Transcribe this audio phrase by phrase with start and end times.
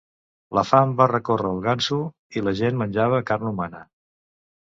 [0.57, 1.99] La fam va recórrer el Gansu
[2.41, 3.83] i la gent menjava carn humana.